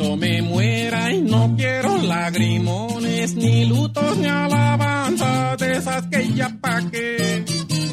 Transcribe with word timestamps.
cuando 0.00 0.16
me 0.16 0.40
muera 0.42 1.12
y 1.12 1.22
no 1.22 1.54
quiero 1.56 1.96
lagrimones, 1.98 3.34
ni 3.34 3.66
lutos, 3.66 4.16
ni 4.16 4.26
alabanzas 4.26 5.58
de 5.58 5.76
esas 5.76 6.06
que 6.06 6.32
ya 6.32 6.56
pagué. 6.60 7.44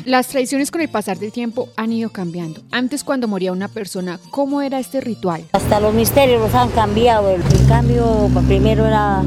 Las 0.05 0.28
tradiciones 0.28 0.71
con 0.71 0.79
el 0.81 0.88
pasar 0.88 1.20
del 1.20 1.33
tiempo 1.33 1.70
han 1.75 1.91
ido 1.91 2.09
cambiando. 2.09 2.62
Antes 2.71 3.04
cuando 3.04 3.28
moría 3.28 3.51
una 3.51 3.67
persona, 3.67 4.20
¿cómo 4.31 4.62
era 4.62 4.79
este 4.79 5.01
ritual? 5.01 5.43
Hasta 5.51 5.81
los 5.81 5.93
misterios 5.93 6.41
los 6.41 6.54
han 6.54 6.70
cambiado. 6.70 7.29
El, 7.31 7.41
cambio 7.68 8.30
primero 8.48 8.86
era 8.86 9.21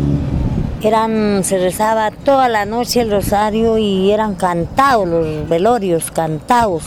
eran 0.83 1.45
se 1.45 1.59
rezaba 1.59 2.11
toda 2.11 2.49
la 2.49 2.65
noche 2.65 3.03
el 3.03 3.11
rosario 3.11 3.77
y 3.77 4.11
eran 4.11 4.35
cantados 4.35 5.07
los 5.07 5.47
velorios, 5.47 6.11
cantados 6.11 6.85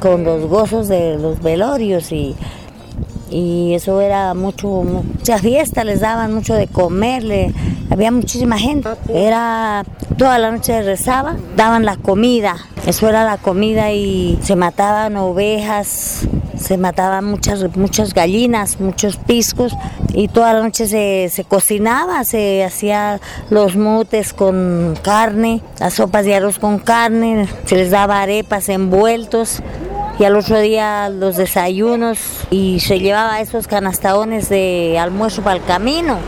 con 0.00 0.22
los 0.22 0.46
gozos 0.46 0.86
de 0.86 1.18
los 1.18 1.42
velorios 1.42 2.12
y 2.12 2.36
y 3.34 3.74
eso 3.74 4.00
era 4.00 4.32
mucho, 4.34 4.68
mucha 4.68 5.38
fiesta, 5.38 5.82
les 5.82 6.00
daban 6.00 6.32
mucho 6.32 6.54
de 6.54 6.68
comer, 6.68 7.52
había 7.90 8.12
muchísima 8.12 8.58
gente. 8.58 8.88
Era 9.12 9.84
toda 10.16 10.38
la 10.38 10.52
noche 10.52 10.80
rezaba, 10.82 11.36
daban 11.56 11.84
la 11.84 11.96
comida, 11.96 12.54
eso 12.86 13.08
era 13.08 13.24
la 13.24 13.38
comida 13.38 13.90
y 13.90 14.38
se 14.40 14.54
mataban 14.54 15.16
ovejas, 15.16 16.28
se 16.56 16.78
mataban 16.78 17.24
muchas, 17.24 17.76
muchas 17.76 18.14
gallinas, 18.14 18.78
muchos 18.78 19.16
piscos 19.16 19.74
y 20.12 20.28
toda 20.28 20.52
la 20.52 20.62
noche 20.62 20.86
se, 20.86 21.28
se 21.28 21.42
cocinaba, 21.42 22.22
se 22.22 22.62
hacía 22.62 23.20
los 23.50 23.74
mutes 23.74 24.32
con 24.32 24.96
carne, 25.02 25.60
las 25.80 25.94
sopas 25.94 26.24
de 26.24 26.36
arroz 26.36 26.60
con 26.60 26.78
carne, 26.78 27.48
se 27.64 27.74
les 27.74 27.90
daba 27.90 28.22
arepas 28.22 28.68
envueltos 28.68 29.60
y 30.18 30.24
al 30.24 30.36
otro 30.36 30.60
día 30.60 31.08
los 31.08 31.36
desayunos 31.36 32.18
y 32.50 32.80
se 32.80 33.00
llevaba 33.00 33.40
esos 33.40 33.66
canastadones 33.66 34.48
de 34.48 34.98
almuerzo 34.98 35.42
para 35.42 35.56
el 35.56 35.64
camino. 35.64 36.18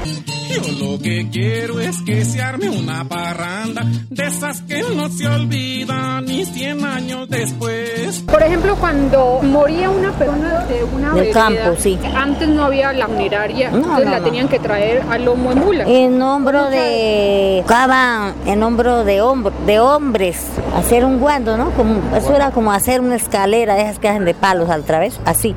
Yo 0.49 0.63
lo 0.91 0.99
que 0.99 1.29
quiero 1.31 1.81
es 1.81 2.01
que 2.03 2.25
se 2.25 2.41
arme 2.43 2.69
una 2.69 3.09
parranda 3.09 3.83
de 4.11 4.27
esas 4.27 4.63
que 4.63 4.83
no 4.95 5.09
se 5.09 5.27
olvidan 5.27 6.25
ni 6.25 6.45
100 6.45 6.85
años 6.85 7.29
después. 7.29 8.23
Por 8.27 8.43
ejemplo, 8.43 8.77
cuando 8.77 9.41
moría 9.43 9.91
una 9.91 10.13
persona 10.13 10.65
de 10.65 10.85
una 10.85 11.15
Del 11.15 11.33
campo, 11.33 11.75
sí. 11.79 11.99
antes 12.15 12.49
no 12.49 12.65
había 12.65 12.93
la 12.93 13.07
funeraria, 13.07 13.71
entonces 13.71 14.09
la 14.09 14.21
tenían 14.21 14.49
que 14.49 14.59
traer 14.59 15.03
al 15.11 15.25
lomo 15.25 15.51
de 15.51 15.57
mula. 15.57 15.85
En 15.87 16.21
hombro 16.23 16.69
de 16.71 17.65
caban 17.67 18.35
en 18.47 18.63
hombro 18.63 19.05
de 19.05 19.21
hombro, 19.21 19.53
de 19.67 19.81
hombres, 19.81 20.45
hacer 20.77 21.05
un 21.05 21.19
guando, 21.19 21.57
¿no? 21.57 21.71
Como, 21.73 22.17
eso 22.17 22.35
era 22.35 22.51
como 22.51 22.73
hacer 22.73 23.01
una 23.01 23.17
escalera 23.17 23.75
de 23.75 23.83
esas 23.83 23.99
que 23.99 24.09
hacen 24.09 24.25
de 24.25 24.35
palos 24.35 24.71
al 24.71 24.85
través, 24.85 25.21
así 25.25 25.55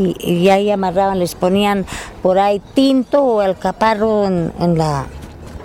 y, 0.00 0.48
ahí 0.48 0.70
amarraban, 0.70 1.18
les 1.18 1.34
ponían 1.34 1.86
por 2.22 2.38
ahí 2.38 2.60
tinto 2.74 3.22
o 3.22 3.40
alcaparro 3.40 4.26
en, 4.26 4.52
en 4.58 4.78
la 4.78 5.06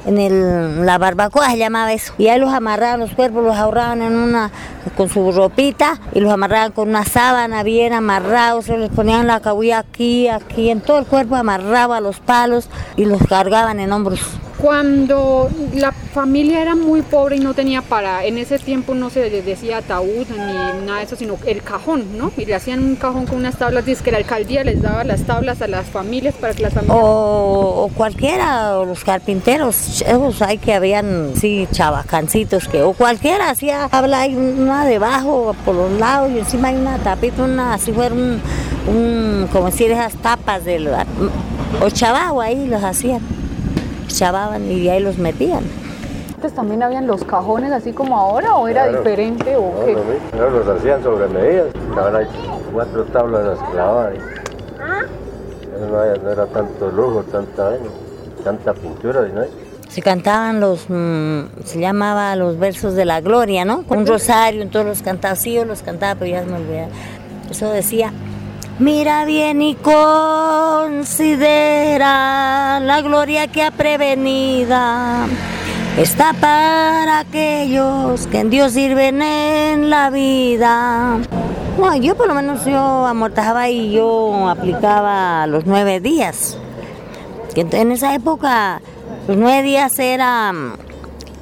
en 0.05 0.19
el, 0.19 0.86
la 0.86 0.97
barbacoa 0.97 1.50
se 1.50 1.58
llamaba 1.58 1.94
eso. 1.94 2.14
Y 2.17 2.28
ahí 2.28 2.39
los 2.39 2.53
amarraban 2.53 3.00
los 3.00 3.11
cuerpos, 3.11 3.44
los 3.44 3.56
ahorraban 3.56 4.02
en 4.02 4.16
una, 4.16 4.52
con 4.95 5.09
su 5.09 5.31
ropita 5.31 6.00
y 6.13 6.19
los 6.19 6.31
amarraban 6.31 6.72
con 6.72 6.89
una 6.89 7.06
sábana 7.06 7.63
bien 7.63 7.94
amarrados, 7.94 8.66
se 8.66 8.78
les 8.78 8.89
ponían 8.89 9.28
la 9.28 9.39
cabulla 9.39 9.80
aquí, 9.80 10.28
aquí, 10.28 10.69
en 10.69 10.81
todo 10.81 11.00
el 11.00 11.06
cuerpo 11.06 11.36
amarraba 11.36 12.00
los 12.00 12.19
palos 12.19 12.69
y 12.95 13.06
los 13.06 13.22
cargaban 13.23 13.80
en 13.80 13.91
hombros. 13.91 14.22
Cuando 14.58 15.50
la 15.73 15.92
familia 15.92 16.61
era 16.61 16.75
muy 16.75 17.02
pobre 17.02 17.36
y 17.36 17.39
no 17.39 17.53
tenía 17.53 17.81
para, 17.81 18.23
en 18.23 18.38
ese 18.38 18.58
tiempo 18.58 18.95
no 18.95 19.09
se 19.09 19.30
les 19.30 19.45
decía 19.45 19.80
ataúd 19.80 20.28
ni 20.30 20.86
nada 20.86 21.00
de 21.00 21.03
eso, 21.03 21.17
sino 21.17 21.38
el 21.45 21.62
cajón, 21.62 22.17
¿no? 22.17 22.31
Y 22.38 22.45
le 22.45 22.56
hacían 22.56 22.81
un 22.81 22.95
cajón 22.95 23.25
con 23.25 23.39
unas 23.39 23.58
tablas, 23.58 23.86
dice 23.86 24.02
que 24.02 24.12
la 24.12 24.17
alcaldía 24.17 24.64
les 24.64 24.81
daba 24.81 25.03
las 25.03 25.23
tablas 25.23 25.62
a 25.62 25.67
las 25.67 25.88
familias 25.88 26.34
para 26.36 26.53
que 26.53 26.64
las 26.64 26.73
familias... 26.73 26.97
O, 26.97 27.92
cualquiera, 27.95 28.80
o 28.80 28.86
los 28.86 29.03
carpinteros, 29.03 30.02
esos 30.02 30.42
hay 30.42 30.58
que 30.58 30.73
habían, 30.73 31.34
sí, 31.36 31.67
chavacancitos, 31.72 32.69
que, 32.69 32.81
o 32.81 32.94
cualquiera 32.94 33.50
hacía, 33.50 33.90
habla, 33.91 34.22
hay 34.22 34.35
una 34.35 34.85
debajo, 34.85 35.53
por 35.66 35.75
los 35.75 35.91
lados, 36.00 36.31
y 36.31 36.40
encima 36.40 36.69
hay 36.69 36.75
una 36.75 36.97
tapita, 36.97 37.44
una, 37.44 37.74
así 37.74 37.91
fuera 37.91 38.16
un, 38.16 39.50
como 39.52 39.66
decir, 39.66 39.91
esas 39.91 40.13
tapas 40.13 40.63
del... 40.63 40.90
O 41.81 41.90
chavago 41.90 42.40
ahí 42.40 42.68
los 42.68 42.81
hacían 42.81 43.34
chavaban 44.07 44.69
y 44.69 44.89
ahí 44.89 45.01
los 45.01 45.17
metían. 45.17 45.63
Antes 46.35 46.53
también 46.53 46.83
habían 46.83 47.07
los 47.07 47.23
cajones 47.23 47.71
así 47.71 47.93
como 47.93 48.17
ahora 48.17 48.55
o 48.55 48.67
era 48.67 48.88
diferente 48.88 49.55
o 49.55 49.71
qué? 49.85 49.95
No, 50.38 50.49
los 50.49 50.67
hacían 50.67 51.01
sobre 51.01 51.27
medidas, 51.27 51.67
ahora 51.97 52.19
hay 52.19 52.27
cuatro 52.73 53.03
tablas 53.05 53.45
las 53.45 53.69
clavaban. 53.69 54.13
No, 55.79 55.88
no, 55.88 56.31
era 56.31 56.45
tanto 56.47 56.91
lujo, 56.91 57.23
tanta, 57.23 57.73
tanta 58.43 58.73
pintura, 58.73 59.21
¿no? 59.21 59.43
Se 59.89 60.01
cantaban 60.01 60.59
los, 60.59 60.85
mm, 60.89 61.63
se 61.63 61.79
llamaba 61.79 62.35
los 62.35 62.57
versos 62.59 62.95
de 62.95 63.05
la 63.05 63.22
gloria, 63.22 63.66
¿no? 63.66 63.83
Con 63.83 63.99
un 63.99 64.07
rosario, 64.07 64.61
en 64.61 64.69
todos 64.69 64.85
los 64.85 65.01
cantados, 65.01 65.39
sí, 65.39 65.53
yo 65.53 65.63
los 65.63 65.81
cantaba, 65.83 66.16
pero 66.16 66.31
ya 66.31 66.43
me 66.43 66.57
olvidé. 66.57 66.87
Eso 67.49 67.69
decía, 67.69 68.11
Mira 68.78 69.24
bien 69.24 69.62
y 69.62 69.75
considera 69.75 70.02
la 72.81 73.02
gloria 73.02 73.47
que 73.47 73.63
ha 73.63 73.72
prevenida. 73.72 75.28
Está 75.97 76.34
para 76.34 77.19
aquellos 77.19 78.28
que 78.28 78.41
en 78.41 78.50
Dios 78.50 78.74
sirven 78.74 79.22
en 79.22 79.90
la 79.90 80.09
vida. 80.09 81.19
Yo 82.02 82.18
por 82.18 82.28
lo 82.28 82.34
menos 82.34 82.66
yo 82.66 83.06
amortajaba 83.06 83.69
y 83.69 83.94
yo 83.94 84.50
aplicaba 84.50 85.47
los 85.47 85.66
nueve 85.66 86.02
días. 86.02 86.58
En 87.56 87.94
esa 87.94 88.14
época 88.14 88.81
los 89.30 89.38
nueve 89.38 89.64
días 89.64 89.97
eran 90.00 90.74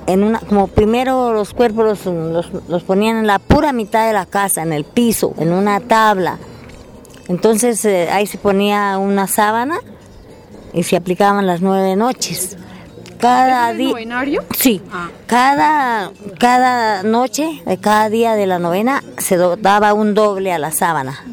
en 0.06 0.24
una, 0.24 0.40
como 0.40 0.68
primero 0.68 1.34
los 1.34 1.56
cuerpos 1.56 2.06
los, 2.06 2.52
los 2.68 2.84
ponían 2.84 3.18
en 3.18 3.26
la 3.26 3.40
pura 3.40 3.74
mitad 3.74 4.06
de 4.06 4.14
la 4.14 4.28
casa, 4.28 4.62
en 4.62 4.72
el 4.72 4.84
piso, 4.84 5.34
en 5.40 5.52
una 5.52 5.80
tabla. 5.80 6.38
Entonces 7.28 7.84
eh, 7.86 8.10
ahí 8.12 8.28
se 8.28 8.38
ponía 8.38 8.98
una 8.98 9.28
sábana 9.28 9.80
y 10.74 10.84
se 10.84 10.96
aplicaban 10.96 11.48
las 11.48 11.62
nueve 11.62 11.96
noches. 11.96 12.58
Cada 13.20 13.72
día. 13.72 13.94
Sí. 14.58 14.82
Ah. 14.92 15.10
Cada, 15.28 16.12
cada 16.40 17.04
noche, 17.04 17.62
de 17.66 17.78
cada 17.78 18.10
día 18.10 18.36
de 18.36 18.48
la 18.48 18.60
novena, 18.60 19.02
se 19.18 19.38
daba 19.38 19.94
un 19.94 20.14
doble 20.14 20.52
a 20.52 20.60
la 20.60 20.72
sábana. 20.72 21.24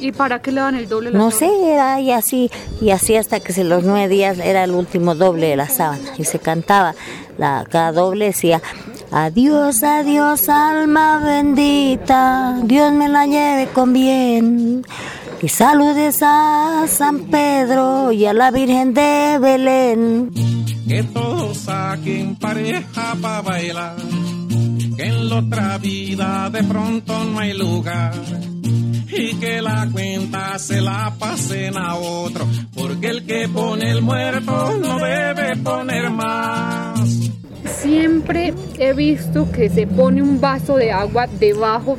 ¿Y 0.00 0.12
para 0.12 0.40
qué 0.40 0.52
le 0.52 0.60
daban 0.60 0.76
el 0.76 0.88
doble? 0.88 1.10
no 1.10 1.30
sé, 1.30 1.50
era 1.64 2.00
y 2.00 2.12
así, 2.12 2.50
y 2.80 2.90
así 2.90 3.16
hasta 3.16 3.40
que 3.40 3.52
se 3.52 3.64
los 3.64 3.82
nueve 3.82 4.08
días 4.08 4.38
era 4.38 4.64
el 4.64 4.70
último 4.70 5.14
doble 5.14 5.48
de 5.48 5.56
la 5.56 5.68
sábana. 5.68 6.02
Y 6.16 6.24
se 6.24 6.38
cantaba, 6.38 6.94
la, 7.36 7.66
cada 7.68 7.92
doble 7.92 8.26
decía, 8.26 8.62
adiós, 9.10 9.82
adiós, 9.82 10.48
alma 10.48 11.20
bendita, 11.24 12.58
Dios 12.62 12.92
me 12.92 13.08
la 13.08 13.26
lleve 13.26 13.66
con 13.72 13.92
bien. 13.92 14.84
Y 15.40 15.48
saludes 15.48 16.18
a 16.22 16.86
San 16.88 17.20
Pedro 17.30 18.10
y 18.10 18.26
a 18.26 18.32
la 18.32 18.50
Virgen 18.50 18.92
de 18.92 19.38
Belén. 19.40 20.32
Que 20.88 21.04
todos 21.04 21.58
saquen 21.58 22.34
pareja 22.34 23.14
para 23.22 23.42
bailar, 23.42 23.96
que 24.96 25.04
en 25.04 25.28
la 25.28 25.36
otra 25.36 25.78
vida 25.78 26.50
de 26.50 26.64
pronto 26.64 27.24
no 27.24 27.38
hay 27.38 27.56
lugar. 27.56 28.14
Y 29.06 29.36
que 29.36 29.62
la 29.62 29.88
cuenta 29.92 30.58
se 30.58 30.80
la 30.80 31.14
pasen 31.16 31.76
a 31.76 31.94
otro, 31.94 32.44
porque 32.74 33.08
el 33.08 33.24
que 33.24 33.48
pone 33.48 33.92
el 33.92 34.02
muerto 34.02 34.76
no 34.80 34.98
debe 34.98 35.56
poner 35.56 36.10
más. 36.10 37.00
Siempre 37.80 38.52
he 38.78 38.92
visto 38.92 39.50
que 39.52 39.70
se 39.70 39.86
pone 39.86 40.20
un 40.20 40.40
vaso 40.40 40.74
de 40.74 40.90
agua 40.90 41.28
debajo 41.38 41.96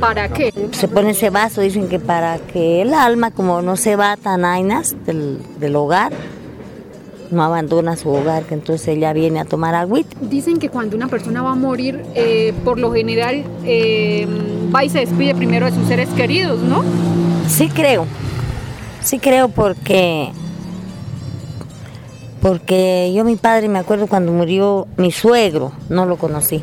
¿Para 0.00 0.28
qué? 0.28 0.52
Se 0.72 0.88
pone 0.88 1.10
ese 1.10 1.30
vaso, 1.30 1.60
dicen 1.60 1.88
que 1.88 1.98
para 1.98 2.38
que 2.38 2.82
el 2.82 2.94
alma, 2.94 3.30
como 3.30 3.62
no 3.62 3.76
se 3.76 3.96
va 3.96 4.16
tan 4.16 4.44
ainas 4.44 4.94
del, 5.04 5.38
del 5.58 5.76
hogar, 5.76 6.12
no 7.30 7.42
abandona 7.42 7.96
su 7.96 8.10
hogar, 8.10 8.44
que 8.44 8.54
entonces 8.54 8.88
ella 8.88 9.12
viene 9.12 9.40
a 9.40 9.44
tomar 9.44 9.74
agüita. 9.74 10.16
Dicen 10.20 10.58
que 10.58 10.68
cuando 10.68 10.96
una 10.96 11.08
persona 11.08 11.42
va 11.42 11.52
a 11.52 11.54
morir, 11.54 12.02
eh, 12.14 12.52
por 12.64 12.78
lo 12.78 12.92
general 12.92 13.44
eh, 13.64 14.26
va 14.74 14.84
y 14.84 14.88
se 14.88 15.00
despide 15.00 15.34
primero 15.34 15.66
de 15.66 15.72
sus 15.72 15.86
seres 15.86 16.08
queridos, 16.10 16.60
¿no? 16.60 16.82
Sí 17.48 17.68
creo, 17.68 18.06
sí 19.02 19.18
creo 19.18 19.48
porque 19.48 20.30
porque 22.40 23.12
yo 23.14 23.24
mi 23.24 23.36
padre 23.36 23.68
me 23.68 23.78
acuerdo 23.78 24.06
cuando 24.06 24.32
murió 24.32 24.86
mi 24.96 25.10
suegro, 25.10 25.72
no 25.88 26.06
lo 26.06 26.16
conocí. 26.16 26.62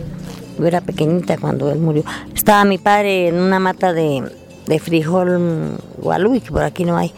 Yo 0.58 0.66
era 0.66 0.80
pequeñita 0.80 1.38
cuando 1.38 1.70
él 1.70 1.80
murió. 1.80 2.04
Estaba 2.46 2.64
mi 2.64 2.78
padre 2.78 3.30
en 3.30 3.40
una 3.40 3.58
mata 3.58 3.92
de, 3.92 4.22
de 4.68 4.80
frijol 4.80 5.80
gualú, 5.98 6.40
que 6.40 6.52
por 6.52 6.62
aquí 6.62 6.86
no 6.86 6.96
hay, 6.96 7.12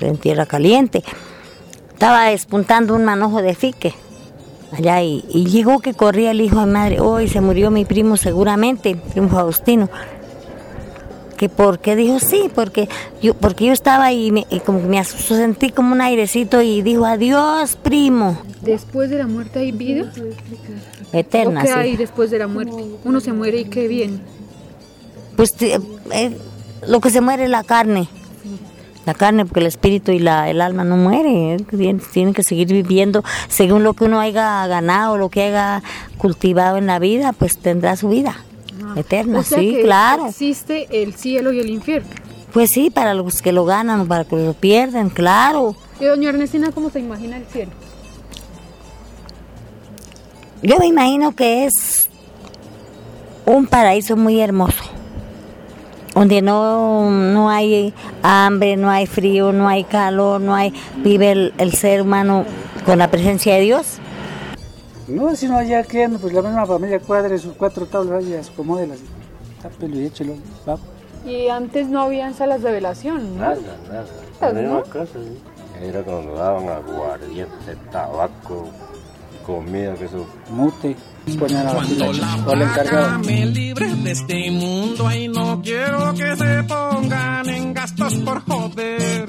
en 0.00 0.18
tierra 0.18 0.44
caliente. 0.44 1.04
Estaba 1.92 2.24
despuntando 2.24 2.96
un 2.96 3.04
manojo 3.04 3.42
de 3.42 3.54
fique 3.54 3.94
allá 4.72 5.04
y, 5.04 5.20
llegó 5.44 5.78
que 5.78 5.94
corría 5.94 6.32
el 6.32 6.40
hijo 6.40 6.58
de 6.58 6.66
madre. 6.66 6.98
Hoy 6.98 7.28
se 7.28 7.40
murió 7.40 7.70
mi 7.70 7.84
primo 7.84 8.16
seguramente, 8.16 8.96
primo 8.96 9.28
Faustino. 9.28 9.88
que 11.36 11.48
porque 11.48 11.94
dijo 11.94 12.18
sí, 12.18 12.50
porque 12.52 12.88
yo, 13.22 13.34
porque 13.34 13.66
yo 13.66 13.72
estaba 13.72 14.06
ahí 14.06 14.34
y, 14.50 14.58
como 14.58 14.80
que 14.80 14.88
me 14.88 14.98
asustó, 14.98 15.36
sentí 15.36 15.70
como 15.70 15.92
un 15.92 16.00
airecito 16.00 16.60
y 16.60 16.82
dijo 16.82 17.06
adiós, 17.06 17.76
primo. 17.76 18.36
Después 18.62 19.10
de 19.10 19.18
la 19.18 19.28
muerte 19.28 19.60
hay 19.60 19.70
vida. 19.70 20.10
Eterna. 21.12 21.60
¿O 21.60 21.64
qué 21.64 21.72
hay 21.72 21.96
después 21.96 22.32
de 22.32 22.40
la 22.40 22.48
muerte? 22.48 22.84
Uno 23.04 23.20
se 23.20 23.32
muere 23.32 23.60
y 23.60 23.66
qué 23.66 23.86
bien. 23.86 24.39
Pues 25.40 25.54
eh, 25.62 26.36
lo 26.86 27.00
que 27.00 27.08
se 27.08 27.22
muere 27.22 27.44
es 27.44 27.48
la 27.48 27.64
carne. 27.64 28.08
La 29.06 29.14
carne, 29.14 29.46
porque 29.46 29.60
el 29.60 29.68
espíritu 29.68 30.12
y 30.12 30.18
la, 30.18 30.50
el 30.50 30.60
alma 30.60 30.84
no 30.84 30.98
muere, 30.98 31.56
tienen 32.12 32.34
que 32.34 32.42
seguir 32.42 32.68
viviendo 32.68 33.24
según 33.48 33.82
lo 33.82 33.94
que 33.94 34.04
uno 34.04 34.20
haya 34.20 34.66
ganado, 34.66 35.16
lo 35.16 35.30
que 35.30 35.44
haya 35.44 35.82
cultivado 36.18 36.76
en 36.76 36.86
la 36.86 36.98
vida, 36.98 37.32
pues 37.32 37.56
tendrá 37.56 37.96
su 37.96 38.10
vida 38.10 38.36
eterna, 38.96 39.42
sí, 39.42 39.78
claro. 39.82 40.26
Existe 40.26 41.02
el 41.02 41.14
cielo 41.14 41.54
y 41.54 41.60
el 41.60 41.70
infierno. 41.70 42.10
Pues 42.52 42.70
sí, 42.70 42.90
para 42.90 43.14
los 43.14 43.40
que 43.40 43.52
lo 43.52 43.64
ganan, 43.64 44.08
para 44.08 44.24
los 44.24 44.28
que 44.28 44.36
lo 44.44 44.52
pierden, 44.52 45.08
claro. 45.08 45.74
¿Y 46.00 46.04
doña 46.04 46.28
Ernestina 46.28 46.70
cómo 46.70 46.90
se 46.90 47.00
imagina 47.00 47.38
el 47.38 47.46
cielo? 47.46 47.72
Yo 50.62 50.76
me 50.78 50.86
imagino 50.86 51.34
que 51.34 51.64
es 51.64 52.10
un 53.46 53.66
paraíso 53.66 54.18
muy 54.18 54.38
hermoso 54.38 54.99
donde 56.14 56.42
no, 56.42 57.10
no 57.10 57.50
hay 57.50 57.94
hambre, 58.22 58.76
no 58.76 58.90
hay 58.90 59.06
frío, 59.06 59.52
no 59.52 59.68
hay 59.68 59.84
calor, 59.84 60.40
no 60.40 60.54
hay 60.54 60.72
vive 60.96 61.52
el, 61.56 61.72
ser 61.72 62.02
humano 62.02 62.44
con 62.84 62.98
la 62.98 63.10
presencia 63.10 63.54
de 63.54 63.60
Dios. 63.60 63.98
No, 65.08 65.34
sino 65.34 65.56
allá 65.56 65.82
creando, 65.84 66.18
pues 66.18 66.32
la 66.32 66.42
misma 66.42 66.66
familia 66.66 67.00
cuadre 67.00 67.38
sus 67.38 67.54
cuatro 67.54 67.86
tablas 67.86 68.24
allá, 68.24 68.42
se 68.42 68.52
acomode 68.52 68.86
las 68.86 68.98
y 69.82 70.04
échelo, 70.06 70.34
Y 71.26 71.48
antes 71.48 71.88
no 71.88 72.00
habían 72.02 72.34
salas 72.34 72.62
de 72.62 72.72
velación, 72.72 73.36
¿no? 73.36 73.42
Nada, 73.42 73.56
nada. 74.40 74.52
¿no? 74.62 74.82
casa, 74.84 75.18
Era 75.82 76.02
cuando 76.02 76.34
daban 76.34 76.68
aguardiente, 76.68 77.76
tabaco, 77.90 78.68
comida, 79.44 79.94
que 79.94 80.04
eso. 80.04 80.26
Mute. 80.50 80.96
Cuando 81.38 82.12
la 82.12 82.44
placa 82.44 83.18
me 83.18 83.46
libre 83.46 83.94
de 83.94 84.10
este 84.10 84.50
mundo, 84.50 85.06
ahí 85.06 85.28
no 85.28 85.60
quiero 85.62 86.14
que 86.14 86.36
se 86.36 86.62
pongan 86.64 87.48
en 87.48 87.74
gastos 87.74 88.14
por 88.16 88.40
joder. 88.42 89.26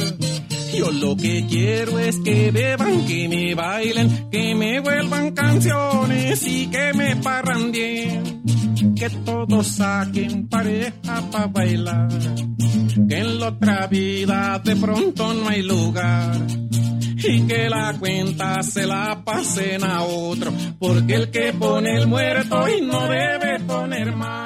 Yo 0.73 0.89
lo 0.89 1.15
que 1.17 1.45
quiero 1.47 1.99
es 1.99 2.17
que 2.19 2.49
beban, 2.51 3.05
que 3.05 3.27
me 3.27 3.53
bailen, 3.53 4.29
que 4.31 4.55
me 4.55 4.79
vuelvan 4.79 5.31
canciones 5.31 6.47
y 6.47 6.67
que 6.67 6.93
me 6.93 7.15
parrandien. 7.17 8.41
Que 8.95 9.09
todos 9.09 9.67
saquen 9.67 10.47
pareja 10.47 11.21
para 11.31 11.47
bailar. 11.47 12.07
Que 13.09 13.17
en 13.17 13.39
la 13.39 13.49
otra 13.49 13.87
vida 13.87 14.61
de 14.63 14.75
pronto 14.77 15.33
no 15.33 15.49
hay 15.49 15.61
lugar 15.61 16.31
y 17.23 17.41
que 17.43 17.69
la 17.69 17.95
cuenta 17.99 18.63
se 18.63 18.85
la 18.85 19.21
pasen 19.23 19.83
a 19.83 20.03
otro, 20.03 20.51
porque 20.79 21.15
el 21.15 21.31
que 21.31 21.53
pone 21.53 21.95
el 21.95 22.07
muerto 22.07 22.67
y 22.67 22.81
no 22.81 23.07
debe 23.07 23.59
poner 23.59 24.15
más. 24.15 24.40